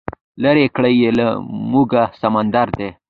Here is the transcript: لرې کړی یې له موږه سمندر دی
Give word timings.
لرې 0.43 0.65
کړی 0.75 0.93
یې 1.01 1.11
له 1.19 1.27
موږه 1.71 2.03
سمندر 2.21 2.67
دی 2.79 2.89